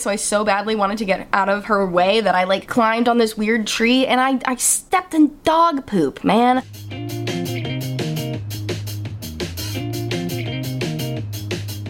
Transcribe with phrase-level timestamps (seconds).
[0.00, 3.08] So I so badly wanted to get out of her way that I like climbed
[3.08, 6.62] on this weird tree and I, I stepped in dog poop, man.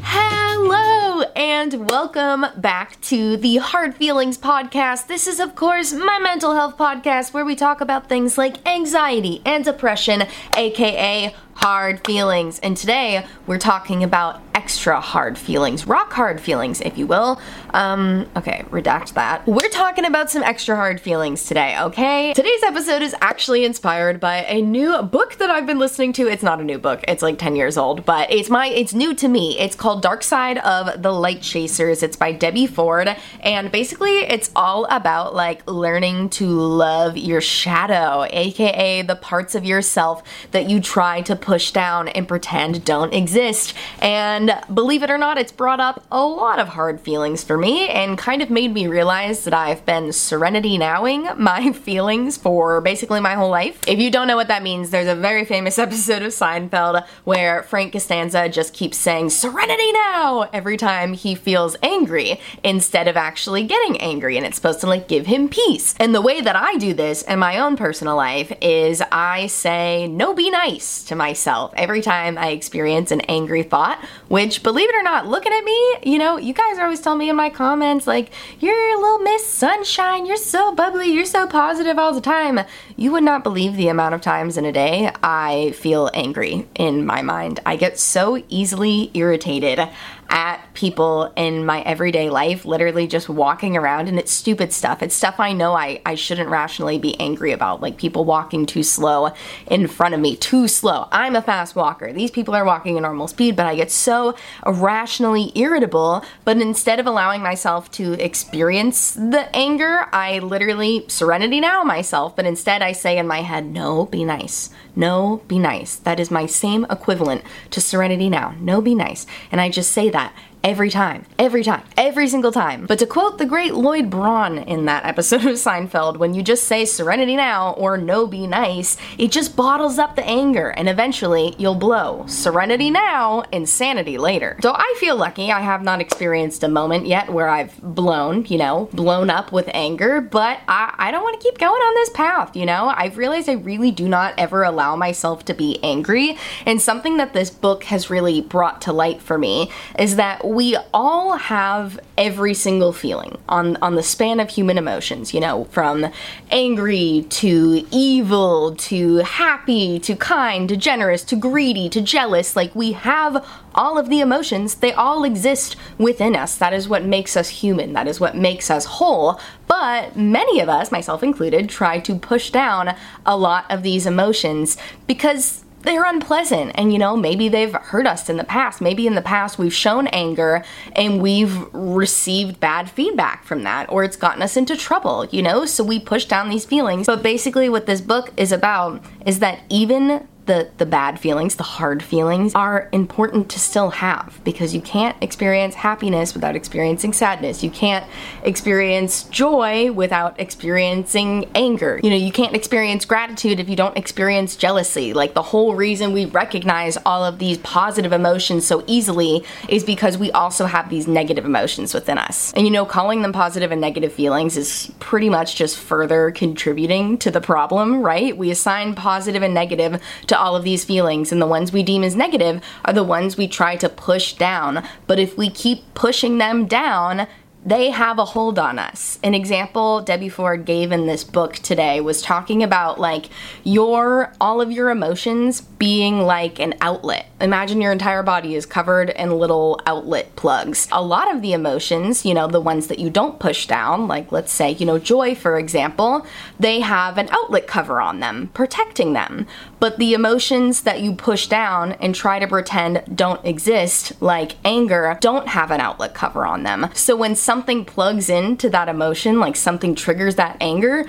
[0.02, 5.09] Hello and welcome back to the Hard Feelings Podcast.
[5.09, 9.43] This is, of course, my mental health podcast where we talk about things like anxiety
[9.45, 10.22] and depression,
[10.56, 12.61] aka hard feelings.
[12.61, 17.40] And today we're talking about extra hard feelings, rock hard feelings, if you will.
[17.70, 19.46] Um, okay, redact that.
[19.46, 22.32] We're talking about some extra hard feelings today, okay?
[22.32, 26.29] Today's episode is actually inspired by a new book that I've been listening to.
[26.29, 29.14] It's not a new book, it's like 10 years old, but it's my it's new
[29.14, 29.59] to me.
[29.59, 32.03] It's called Dark Side of the Light Chasers.
[32.03, 38.27] It's by Debbie Ford, and basically it's all about like learning to love your shadow,
[38.31, 40.22] aka the parts of yourself
[40.53, 43.72] that you try to push down and pretend don't exist.
[44.02, 47.89] And believe it or not, it's brought up a lot of hard feelings for me
[47.89, 53.20] and kind of made me realize that I've been serenity nowing my feelings for basically
[53.20, 53.81] my whole life.
[53.89, 57.62] If you don't know what that means, there's a very famous episode of Seinfeld where
[57.62, 63.64] Frank Costanza just keeps saying serenity now every time he feels angry instead of actually
[63.64, 65.95] getting angry and it's supposed to like give him peace.
[65.98, 70.06] And the way that I do this in my own personal life is I say
[70.06, 74.94] no be nice to myself every time I experience an angry thought, which believe it
[74.94, 77.50] or not, looking at me, you know, you guys are always tell me in my
[77.50, 78.30] comments like,
[78.61, 82.61] you're a little Miss Sunshine, you're so bubbly, you're so positive all the time.
[82.97, 87.06] You would not believe the amount of times in a day I feel angry in
[87.06, 87.61] my mind.
[87.64, 89.89] I get so easily irritated
[90.29, 95.03] at people in my everyday life, literally just walking around, and it's stupid stuff.
[95.03, 98.83] It's stuff I know I, I shouldn't rationally be angry about, like people walking too
[98.83, 99.33] slow
[99.70, 101.09] in front of me, too slow.
[101.11, 102.12] I'm a fast walker.
[102.12, 104.35] These people are walking at normal speed, but I get so
[104.67, 106.25] irrationally irritable.
[106.45, 112.45] But instead of allowing myself to experience the anger, I literally serenity now myself, but
[112.45, 114.70] instead I say in my head, no, be nice.
[114.95, 115.95] No, be nice.
[115.97, 118.55] That is my same equivalent to serenity now.
[118.58, 119.27] No, be nice.
[119.52, 122.86] And I just say that that every time, every time, every single time.
[122.86, 126.64] But to quote the great Lloyd Braun in that episode of Seinfeld, when you just
[126.64, 131.54] say serenity now or no be nice, it just bottles up the anger and eventually
[131.58, 132.24] you'll blow.
[132.26, 134.56] Serenity now, insanity later.
[134.62, 138.58] So I feel lucky I have not experienced a moment yet where I've blown, you
[138.58, 142.10] know, blown up with anger, but I, I don't want to keep going on this
[142.10, 142.92] path, you know?
[142.96, 146.36] I've realized I really do not ever allow myself to be angry.
[146.66, 150.76] And something that this book has really brought to light for me is that we
[150.94, 156.06] all have every single feeling on on the span of human emotions, you know, from
[156.50, 162.56] angry to evil to happy to kind to generous to greedy to jealous.
[162.56, 166.56] Like we have all of the emotions, they all exist within us.
[166.56, 167.92] That is what makes us human.
[167.92, 169.38] That is what makes us whole.
[169.66, 174.78] But many of us, myself included, try to push down a lot of these emotions
[175.06, 176.72] because they're unpleasant.
[176.74, 178.80] And you know maybe they've hurt us in the past.
[178.80, 184.04] Maybe in the past we've shown anger and we've received bad feedback from that or
[184.04, 185.64] it's gotten us into trouble you know?
[185.66, 187.06] So we push down these feelings.
[187.06, 191.62] But basically what this book is about is that even the, the bad feelings, the
[191.62, 197.62] hard feelings, are important to still have because you can't experience happiness without experiencing sadness.
[197.62, 198.04] You can't
[198.42, 202.00] experience joy without experiencing anger.
[202.03, 205.12] You know, you can't experience gratitude if you don't experience jealousy.
[205.12, 210.16] Like the whole reason we recognize all of these positive emotions so easily is because
[210.16, 212.54] we also have these negative emotions within us.
[212.54, 217.19] And you know, calling them positive and negative feelings is pretty much just further contributing
[217.19, 218.34] to the problem, right?
[218.37, 222.04] We assign positive and negative to all of these feelings, and the ones we deem
[222.04, 224.87] as negative are the ones we try to push down.
[225.06, 227.26] But if we keep pushing them down,
[227.68, 229.18] they have a hold on us.
[229.22, 233.26] An example Debbie Ford gave in this book today was talking about like
[233.62, 237.26] your all of your emotions being like an outlet.
[237.42, 240.88] Imagine your entire body is covered in little outlet plugs.
[240.90, 244.32] A lot of the emotions, you know, the ones that you don't push down, like
[244.32, 246.26] let's say, you know, joy for example,
[246.58, 249.46] they have an outlet cover on them, protecting them.
[249.78, 255.16] But the emotions that you push down and try to pretend don't exist, like anger,
[255.20, 256.88] don't have an outlet cover on them.
[256.94, 261.05] So when something plugs into that emotion, like something triggers that anger,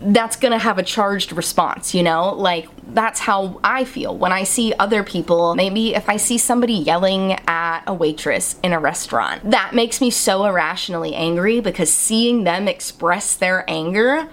[0.00, 2.34] that's gonna have a charged response, you know?
[2.34, 5.54] Like, that's how I feel when I see other people.
[5.54, 10.10] Maybe if I see somebody yelling at a waitress in a restaurant, that makes me
[10.10, 14.28] so irrationally angry because seeing them express their anger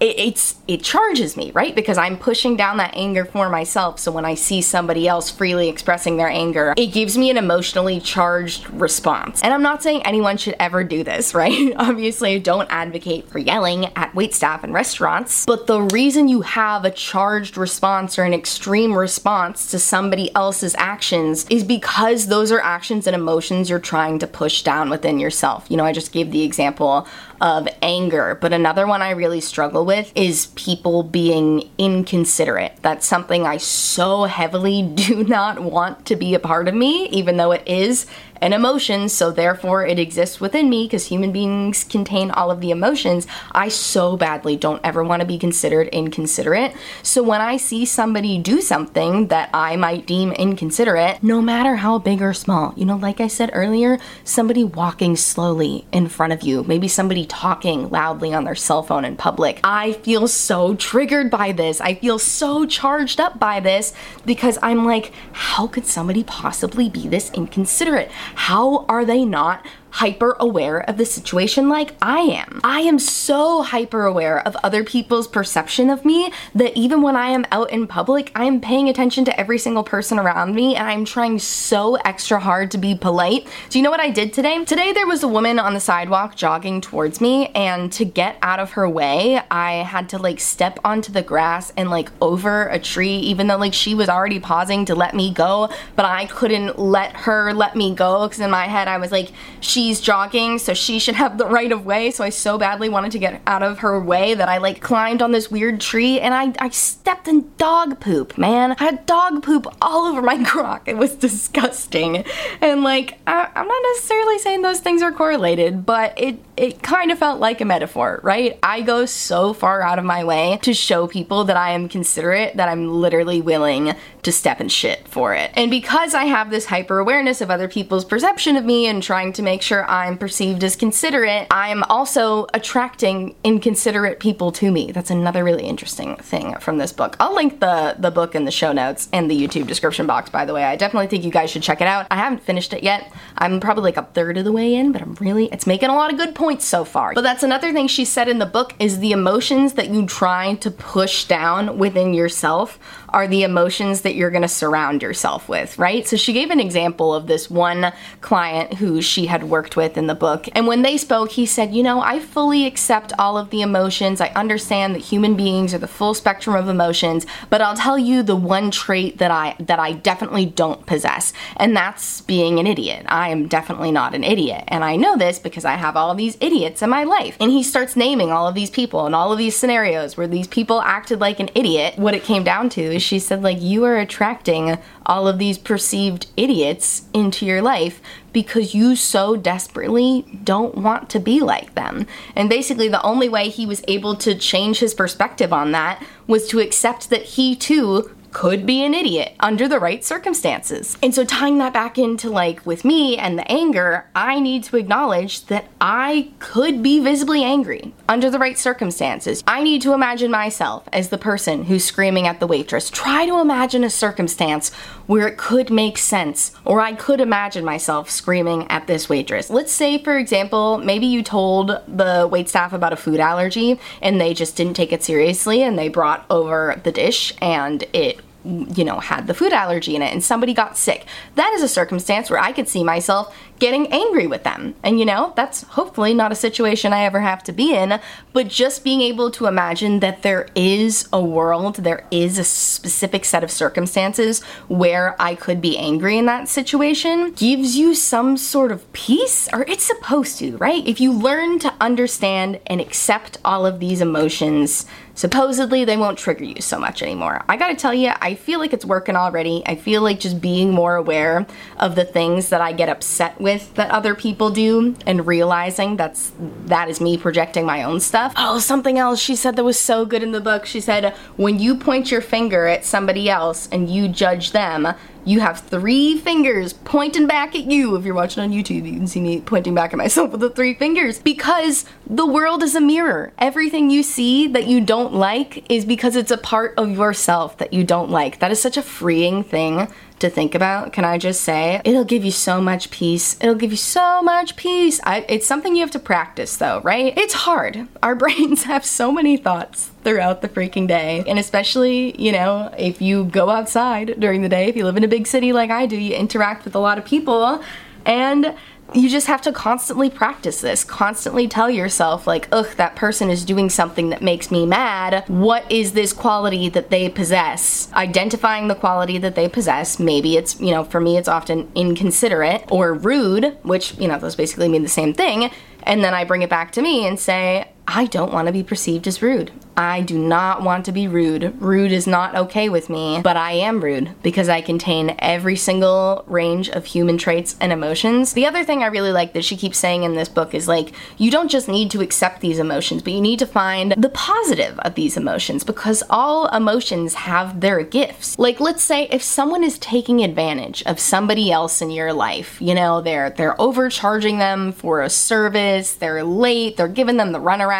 [0.00, 1.74] it, it's it charges me, right?
[1.74, 3.98] Because I'm pushing down that anger for myself.
[3.98, 8.00] So when I see somebody else freely expressing their anger, it gives me an emotionally
[8.00, 9.42] charged response.
[9.42, 11.72] And I'm not saying anyone should ever do this, right?
[11.76, 16.90] Obviously, don't advocate for yelling at waitstaff in restaurants, but the reason you have a
[16.90, 23.06] charged response or an extreme response to somebody else's actions is because those are actions
[23.06, 25.66] and emotions you're trying to push down within yourself.
[25.68, 27.06] You know, I just gave the example
[27.40, 32.76] of anger, but another one I really struggle with is people being inconsiderate.
[32.82, 37.36] That's something I so heavily do not want to be a part of me, even
[37.36, 38.06] though it is
[38.40, 42.70] an emotion, so therefore it exists within me because human beings contain all of the
[42.70, 43.26] emotions.
[43.52, 46.74] I so badly don't ever want to be considered inconsiderate.
[47.02, 51.98] So when I see somebody do something that I might deem inconsiderate, no matter how
[51.98, 56.42] big or small, you know, like I said earlier, somebody walking slowly in front of
[56.42, 61.30] you, maybe somebody talking loudly on their cell phone in public, I feel so triggered
[61.30, 61.80] by this.
[61.80, 63.92] I feel so charged up by this
[64.24, 68.10] because I'm like, how could somebody possibly be this inconsiderate?
[68.34, 69.64] How are they not
[69.96, 72.60] hyper aware of the situation like I am.
[72.62, 77.28] I am so hyper aware of other people's perception of me that even when I
[77.28, 80.86] am out in public, I am paying attention to every single person around me and
[80.86, 83.48] I'm trying so extra hard to be polite.
[83.70, 84.62] Do you know what I did today?
[84.66, 88.60] Today there was a woman on the sidewalk jogging towards me and to get out
[88.60, 92.78] of her way, I had to like step onto the grass and like over a
[92.78, 96.78] tree even though like she was already pausing to let me go, but I couldn't
[96.78, 100.58] let her let me go because in my head I was like she she's jogging,
[100.58, 102.10] so she should have the right of way.
[102.10, 105.22] So I so badly wanted to get out of her way that I like climbed
[105.22, 108.74] on this weird tree and I, I stepped in dog poop, man.
[108.80, 110.88] I had dog poop all over my crock.
[110.88, 112.24] It was disgusting.
[112.60, 117.12] And like, I, I'm not necessarily saying those things are correlated, but it, it kind
[117.12, 118.58] of felt like a metaphor, right?
[118.64, 122.56] I go so far out of my way to show people that I am considerate
[122.56, 125.52] that I'm literally willing to step in shit for it.
[125.54, 129.32] And because I have this hyper awareness of other people's perception of me and trying
[129.34, 134.92] to make sure I'm perceived as considerate, I'm also attracting inconsiderate people to me.
[134.92, 137.16] That's another really interesting thing from this book.
[137.20, 140.44] I'll link the, the book in the show notes and the YouTube description box, by
[140.44, 140.64] the way.
[140.64, 142.06] I definitely think you guys should check it out.
[142.10, 143.12] I haven't finished it yet.
[143.36, 145.94] I'm probably like a third of the way in, but I'm really, it's making a
[145.94, 147.14] lot of good points so far.
[147.14, 150.54] But that's another thing she said in the book is the emotions that you try
[150.54, 152.78] to push down within yourself
[153.10, 156.06] are the emotions that you're going to surround yourself with, right?
[156.06, 160.06] So she gave an example of this one client who she had worked with in
[160.06, 160.48] the book.
[160.52, 164.20] And when they spoke, he said, You know, I fully accept all of the emotions.
[164.20, 168.22] I understand that human beings are the full spectrum of emotions, but I'll tell you
[168.22, 173.06] the one trait that I that I definitely don't possess, and that's being an idiot.
[173.08, 174.64] I am definitely not an idiot.
[174.68, 177.36] And I know this because I have all these idiots in my life.
[177.40, 180.48] And he starts naming all of these people and all of these scenarios where these
[180.48, 181.98] people acted like an idiot.
[181.98, 185.56] What it came down to is she said, like, you are attracting all of these
[185.56, 188.00] perceived idiots into your life
[188.32, 192.06] because you so desperately don't want to be like them.
[192.34, 196.46] And basically, the only way he was able to change his perspective on that was
[196.48, 200.98] to accept that he too could be an idiot under the right circumstances.
[201.02, 204.76] And so tying that back into like with me and the anger, I need to
[204.76, 209.42] acknowledge that I could be visibly angry under the right circumstances.
[209.46, 212.90] I need to imagine myself as the person who's screaming at the waitress.
[212.90, 214.70] Try to imagine a circumstance
[215.06, 219.48] where it could make sense, or I could imagine myself screaming at this waitress.
[219.48, 224.34] Let's say, for example, maybe you told the waitstaff about a food allergy and they
[224.34, 229.00] just didn't take it seriously and they brought over the dish and it you know,
[229.00, 231.04] had the food allergy in it and somebody got sick.
[231.34, 234.74] That is a circumstance where I could see myself getting angry with them.
[234.82, 238.00] And you know, that's hopefully not a situation I ever have to be in,
[238.32, 243.24] but just being able to imagine that there is a world, there is a specific
[243.24, 248.72] set of circumstances where I could be angry in that situation gives you some sort
[248.72, 250.86] of peace, or it's supposed to, right?
[250.86, 256.44] If you learn to understand and accept all of these emotions, supposedly they won't trigger
[256.44, 257.42] you so much anymore.
[257.48, 259.62] I gotta tell you, I feel like it's working already.
[259.64, 261.46] I feel like just being more aware
[261.78, 266.32] of the things that I get upset with that other people do and realizing that's
[266.66, 268.32] that is me projecting my own stuff.
[268.36, 270.66] Oh, something else she said that was so good in the book.
[270.66, 275.40] She said, when you point your finger at somebody else and you judge them, you
[275.40, 277.96] have three fingers pointing back at you.
[277.96, 280.50] If you're watching on YouTube, you can see me pointing back at myself with the
[280.50, 283.32] three fingers because the world is a mirror.
[283.38, 287.72] Everything you see that you don't like is because it's a part of yourself that
[287.72, 288.38] you don't like.
[288.38, 289.88] That is such a freeing thing
[290.18, 290.92] to think about.
[290.92, 291.80] Can I just say?
[291.84, 293.36] It'll give you so much peace.
[293.40, 295.00] It'll give you so much peace.
[295.04, 297.16] I, it's something you have to practice though, right?
[297.16, 297.88] It's hard.
[298.02, 301.24] Our brains have so many thoughts throughout the freaking day.
[301.26, 305.04] And especially, you know, if you go outside during the day, if you live in
[305.04, 307.62] a big city like I do, you interact with a lot of people
[308.06, 308.54] and
[308.94, 313.44] you just have to constantly practice this, constantly tell yourself, like, ugh, that person is
[313.44, 315.24] doing something that makes me mad.
[315.28, 317.92] What is this quality that they possess?
[317.92, 319.98] Identifying the quality that they possess.
[319.98, 324.36] Maybe it's, you know, for me, it's often inconsiderate or rude, which, you know, those
[324.36, 325.50] basically mean the same thing.
[325.82, 328.62] And then I bring it back to me and say, I don't want to be
[328.62, 329.52] perceived as rude.
[329.76, 331.60] I do not want to be rude.
[331.60, 336.24] Rude is not okay with me, but I am rude because I contain every single
[336.26, 338.32] range of human traits and emotions.
[338.32, 340.92] The other thing I really like that she keeps saying in this book is like,
[341.18, 344.78] you don't just need to accept these emotions, but you need to find the positive
[344.78, 348.38] of these emotions because all emotions have their gifts.
[348.38, 352.74] Like let's say if someone is taking advantage of somebody else in your life, you
[352.74, 357.75] know, they're they're overcharging them for a service, they're late, they're giving them the runaround,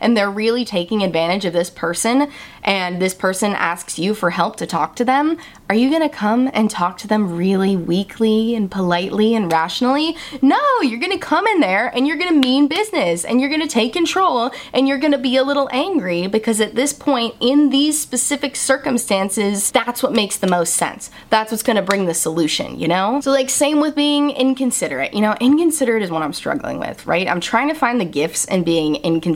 [0.00, 2.30] and they're really taking advantage advantage of this person
[2.62, 5.38] and this person asks you for help to talk to them,
[5.68, 10.16] are you gonna come and talk to them really weakly and politely and rationally?
[10.42, 13.92] No, you're gonna come in there and you're gonna mean business and you're gonna take
[13.92, 18.56] control and you're gonna be a little angry because at this point, in these specific
[18.56, 21.10] circumstances, that's what makes the most sense.
[21.30, 23.20] That's what's gonna bring the solution, you know?
[23.20, 25.14] So, like, same with being inconsiderate.
[25.14, 27.28] You know, inconsiderate is what I'm struggling with, right?
[27.28, 29.35] I'm trying to find the gifts in being inconsiderate.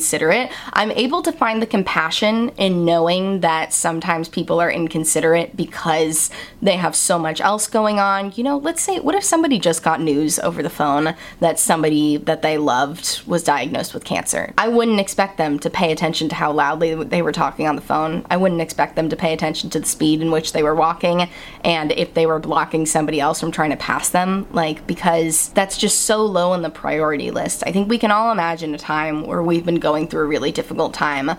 [0.72, 6.30] I'm able to find the compassion in knowing that sometimes people are inconsiderate because
[6.62, 8.32] they have so much else going on.
[8.36, 12.16] You know, let's say, what if somebody just got news over the phone that somebody
[12.16, 14.52] that they loved was diagnosed with cancer?
[14.58, 17.82] I wouldn't expect them to pay attention to how loudly they were talking on the
[17.82, 18.24] phone.
[18.30, 21.28] I wouldn't expect them to pay attention to the speed in which they were walking
[21.64, 25.76] and if they were blocking somebody else from trying to pass them, like, because that's
[25.76, 27.62] just so low on the priority list.
[27.66, 30.52] I think we can all imagine a time where we've been going through a really
[30.52, 31.30] difficult time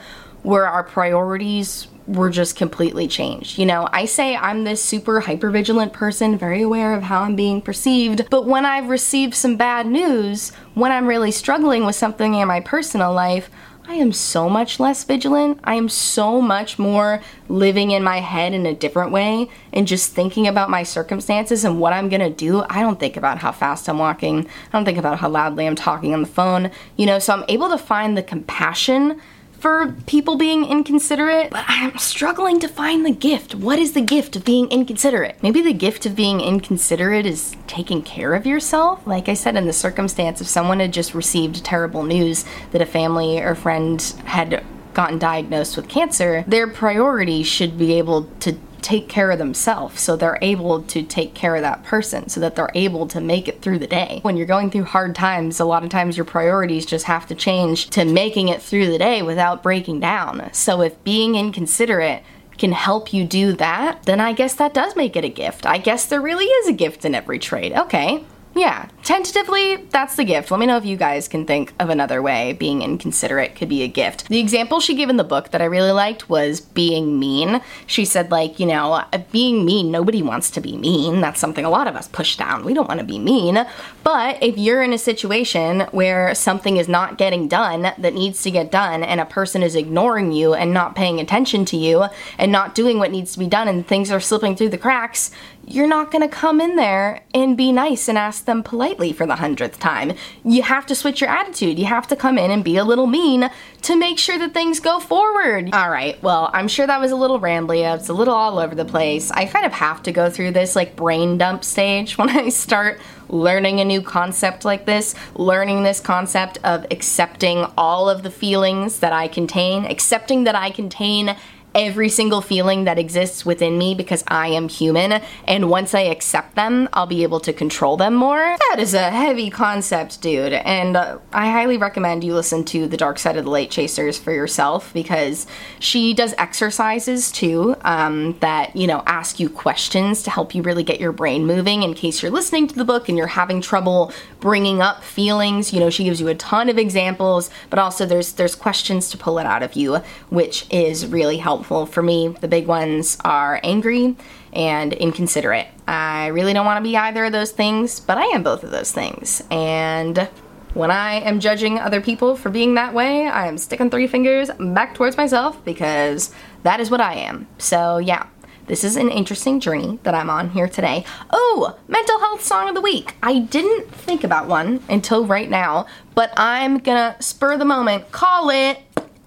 [0.43, 3.57] where our priorities were just completely changed.
[3.57, 7.35] You know, I say I'm this super hyper vigilant person, very aware of how I'm
[7.35, 12.33] being perceived, but when I've received some bad news, when I'm really struggling with something
[12.33, 13.49] in my personal life,
[13.87, 15.59] I am so much less vigilant.
[15.63, 20.13] I am so much more living in my head in a different way and just
[20.13, 22.63] thinking about my circumstances and what I'm gonna do.
[22.69, 24.47] I don't think about how fast I'm walking.
[24.47, 26.71] I don't think about how loudly I'm talking on the phone.
[26.95, 29.19] You know, so I'm able to find the compassion
[29.61, 33.53] for people being inconsiderate, but I'm struggling to find the gift.
[33.53, 35.41] What is the gift of being inconsiderate?
[35.43, 39.05] Maybe the gift of being inconsiderate is taking care of yourself.
[39.05, 42.87] Like I said, in the circumstance, if someone had just received terrible news that a
[42.87, 44.63] family or friend had
[44.95, 50.15] gotten diagnosed with cancer, their priority should be able to take care of themselves so
[50.15, 53.61] they're able to take care of that person so that they're able to make it
[53.61, 54.19] through the day.
[54.23, 57.35] When you're going through hard times, a lot of times your priorities just have to
[57.35, 60.49] change to making it through the day without breaking down.
[60.53, 62.23] So if being inconsiderate
[62.57, 65.65] can help you do that, then I guess that does make it a gift.
[65.65, 67.73] I guess there really is a gift in every trade.
[67.73, 68.23] Okay,
[68.53, 70.51] yeah, tentatively, that's the gift.
[70.51, 73.81] Let me know if you guys can think of another way being inconsiderate could be
[73.81, 74.27] a gift.
[74.27, 77.61] The example she gave in the book that I really liked was being mean.
[77.87, 81.21] She said, like, you know, uh, being mean, nobody wants to be mean.
[81.21, 82.65] That's something a lot of us push down.
[82.65, 83.65] We don't want to be mean.
[84.03, 88.51] But if you're in a situation where something is not getting done that needs to
[88.51, 92.05] get done and a person is ignoring you and not paying attention to you
[92.37, 95.31] and not doing what needs to be done and things are slipping through the cracks,
[95.67, 99.35] you're not gonna come in there and be nice and ask them politely for the
[99.35, 100.13] hundredth time.
[100.43, 101.79] You have to switch your attitude.
[101.79, 103.49] You have to come in and be a little mean
[103.83, 105.73] to make sure that things go forward.
[105.73, 107.95] All right, well, I'm sure that was a little rambly.
[107.95, 109.31] It's a little all over the place.
[109.31, 112.99] I kind of have to go through this like brain dump stage when I start
[113.29, 118.99] learning a new concept like this, learning this concept of accepting all of the feelings
[118.99, 121.35] that I contain, accepting that I contain
[121.73, 126.55] every single feeling that exists within me because I am human, and once I accept
[126.55, 128.57] them, I'll be able to control them more.
[128.69, 132.97] That is a heavy concept, dude, and uh, I highly recommend you listen to The
[132.97, 135.47] Dark Side of the Light Chasers for yourself because
[135.79, 140.83] she does exercises too um, that, you know, ask you questions to help you really
[140.83, 144.11] get your brain moving in case you're listening to the book and you're having trouble
[144.39, 145.71] bringing up feelings.
[145.71, 149.17] You know, she gives you a ton of examples, but also there's there's questions to
[149.17, 149.97] pull it out of you,
[150.29, 152.29] which is really helpful helpful for me.
[152.29, 154.15] The big ones are angry
[154.51, 155.67] and inconsiderate.
[155.87, 158.71] I really don't want to be either of those things, but I am both of
[158.71, 159.43] those things.
[159.51, 160.27] And
[160.73, 164.49] when I am judging other people for being that way, I am sticking three fingers
[164.59, 167.47] back towards myself because that is what I am.
[167.59, 168.25] So, yeah.
[168.65, 171.05] this is an interesting journey that I'm on here today.
[171.29, 173.15] Oh, mental health song of the week.
[173.21, 178.49] I didn't think about one until right now, but I'm gonna spur the moment call
[178.49, 178.79] it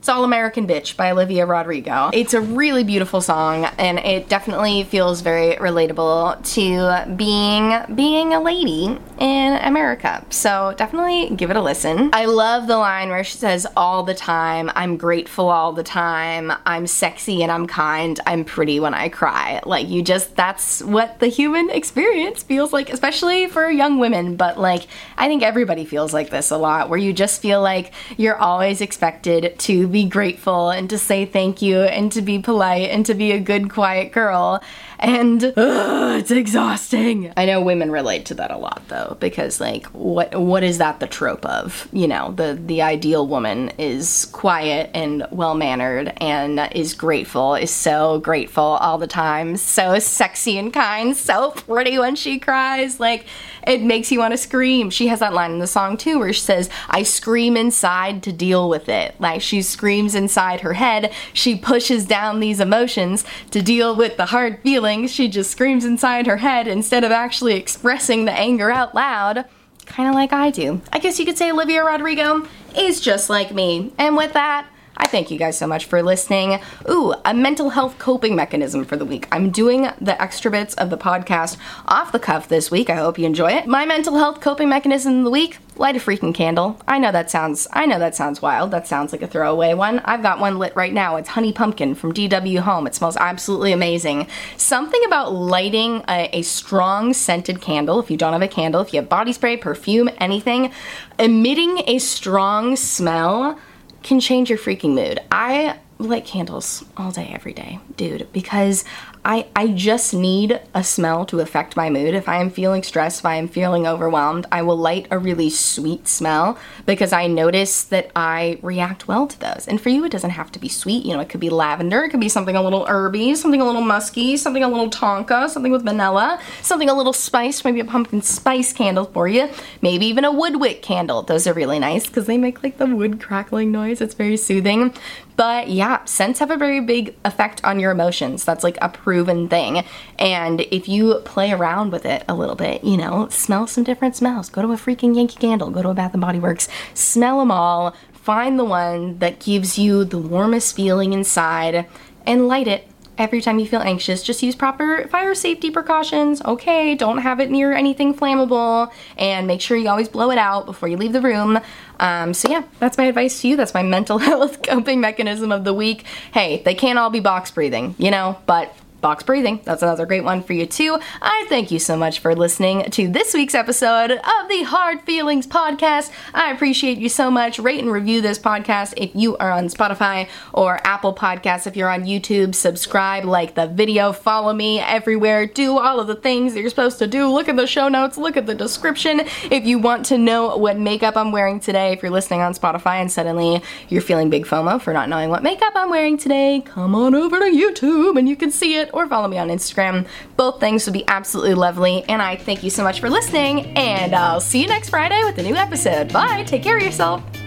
[0.04, 2.10] it's All American Bitch by Olivia Rodrigo.
[2.12, 8.42] It's a really beautiful song and it definitely feels very relatable to being being a
[8.42, 10.22] lady in America.
[10.28, 12.10] So definitely give it a listen.
[12.12, 16.52] I love the line where she says all the time, I'm grateful all the time,
[16.66, 19.62] I'm sexy and I'm kind, I'm pretty when I cry.
[19.64, 24.60] Like you just that's what the human experience feels like, especially for young women, but
[24.60, 28.36] like I think everybody feels like this a lot where you just feel like you're
[28.36, 33.06] always expected to be grateful and to say thank you and to be polite and
[33.06, 34.60] to be a good, quiet girl.
[35.04, 37.30] And ugh, it's exhausting.
[37.36, 40.98] I know women relate to that a lot though, because like what what is that
[40.98, 41.88] the trope of?
[41.92, 47.70] You know, the the ideal woman is quiet and well mannered and is grateful, is
[47.70, 52.98] so grateful all the time, so sexy and kind, so pretty when she cries.
[52.98, 53.26] Like
[53.66, 54.90] it makes you want to scream.
[54.90, 58.32] She has that line in the song too where she says, I scream inside to
[58.32, 59.14] deal with it.
[59.18, 61.12] Like she screams inside her head.
[61.32, 64.62] She pushes down these emotions to deal with the hard
[64.94, 65.12] feelings.
[65.12, 69.44] She just screams inside her head instead of actually expressing the anger out loud.
[69.86, 70.80] Kind of like I do.
[70.92, 72.46] I guess you could say Olivia Rodrigo
[72.76, 73.92] is just like me.
[73.98, 76.60] And with that, I thank you guys so much for listening.
[76.88, 79.26] Ooh, a mental health coping mechanism for the week.
[79.32, 82.88] I'm doing the extra bits of the podcast off the cuff this week.
[82.88, 83.66] I hope you enjoy it.
[83.66, 86.80] My mental health coping mechanism of the week light a freaking candle.
[86.86, 88.70] I know that sounds I know that sounds wild.
[88.70, 89.98] That sounds like a throwaway one.
[90.00, 91.16] I've got one lit right now.
[91.16, 92.86] It's honey pumpkin from DW Home.
[92.86, 94.28] It smells absolutely amazing.
[94.56, 98.92] Something about lighting a, a strong scented candle, if you don't have a candle, if
[98.92, 100.70] you have body spray, perfume, anything,
[101.18, 103.58] emitting a strong smell
[104.04, 105.18] can change your freaking mood.
[105.32, 108.84] I light candles all day, every day, dude, because
[109.24, 112.14] I, I just need a smell to affect my mood.
[112.14, 115.48] If I am feeling stressed, if I am feeling overwhelmed, I will light a really
[115.48, 119.66] sweet smell because I notice that I react well to those.
[119.66, 121.06] And for you, it doesn't have to be sweet.
[121.06, 123.64] You know, it could be lavender, it could be something a little herby, something a
[123.64, 127.84] little musky, something a little tonka, something with vanilla, something a little spiced, maybe a
[127.84, 129.48] pumpkin spice candle for you,
[129.80, 131.22] maybe even a wood wick candle.
[131.22, 134.00] Those are really nice because they make like the wood crackling noise.
[134.00, 134.92] It's very soothing.
[135.36, 138.44] But yeah, scents have a very big effect on your emotions.
[138.44, 139.84] That's like a proven thing.
[140.18, 144.16] And if you play around with it a little bit, you know, smell some different
[144.16, 144.48] smells.
[144.48, 147.50] Go to a freaking Yankee Candle, go to a Bath and Body Works, smell them
[147.50, 151.86] all, find the one that gives you the warmest feeling inside
[152.26, 156.42] and light it every time you feel anxious, just use proper fire safety precautions.
[156.42, 160.66] Okay, don't have it near anything flammable and make sure you always blow it out
[160.66, 161.60] before you leave the room.
[162.00, 163.56] Um, so, yeah, that's my advice to you.
[163.56, 166.04] That's my mental health coping mechanism of the week.
[166.32, 169.60] Hey, they can't all be box breathing, you know, but box breathing.
[169.64, 170.98] That's another great one for you too.
[171.20, 175.46] I thank you so much for listening to this week's episode of the Hard Feelings
[175.46, 176.10] podcast.
[176.32, 177.58] I appreciate you so much.
[177.58, 181.66] Rate and review this podcast if you are on Spotify or Apple Podcasts.
[181.66, 186.14] If you're on YouTube, subscribe, like the video, follow me everywhere, do all of the
[186.16, 187.28] things that you're supposed to do.
[187.28, 189.20] Look at the show notes, look at the description.
[189.50, 193.02] If you want to know what makeup I'm wearing today, if you're listening on Spotify
[193.02, 196.94] and suddenly you're feeling big FOMO for not knowing what makeup I'm wearing today, come
[196.94, 200.06] on over to YouTube and you can see it or follow me on Instagram.
[200.36, 202.04] Both things would be absolutely lovely.
[202.08, 205.38] And I thank you so much for listening, and I'll see you next Friday with
[205.38, 206.12] a new episode.
[206.12, 206.44] Bye.
[206.44, 207.43] Take care of yourself.